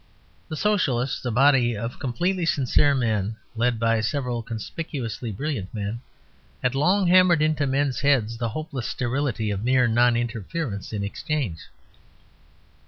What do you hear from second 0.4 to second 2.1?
The Socialists, a body of